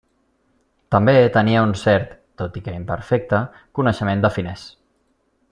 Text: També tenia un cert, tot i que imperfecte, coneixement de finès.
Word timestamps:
També 0.95 1.13
tenia 1.35 1.61
un 1.65 1.75
cert, 1.81 2.15
tot 2.43 2.57
i 2.61 2.65
que 2.69 2.75
imperfecte, 2.79 3.43
coneixement 3.81 4.25
de 4.27 4.33
finès. 4.39 4.67